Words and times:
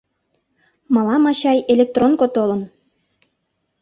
Мылам, 0.93 1.23
ачай, 1.31 1.59
электронко 1.73 2.25
толын. 2.35 2.61